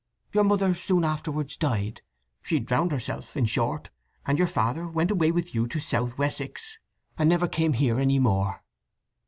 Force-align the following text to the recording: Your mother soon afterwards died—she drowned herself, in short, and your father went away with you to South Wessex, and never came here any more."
Your 0.33 0.43
mother 0.43 0.73
soon 0.73 1.05
afterwards 1.05 1.55
died—she 1.55 2.59
drowned 2.61 2.91
herself, 2.91 3.37
in 3.37 3.45
short, 3.45 3.91
and 4.25 4.39
your 4.39 4.47
father 4.47 4.87
went 4.87 5.11
away 5.11 5.29
with 5.31 5.53
you 5.53 5.67
to 5.67 5.79
South 5.79 6.17
Wessex, 6.17 6.79
and 7.19 7.29
never 7.29 7.47
came 7.47 7.73
here 7.73 7.99
any 7.99 8.17
more." 8.17 8.63